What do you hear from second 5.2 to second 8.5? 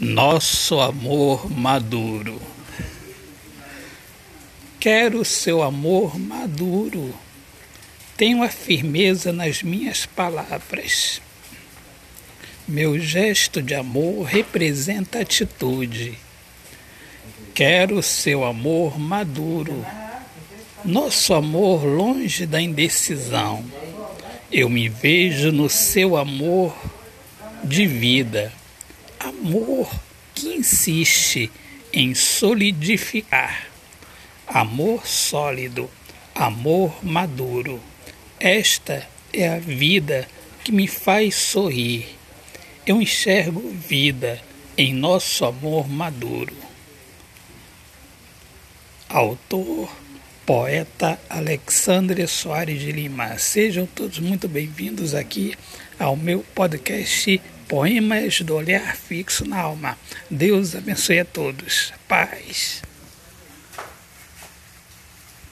seu amor maduro. Tenho a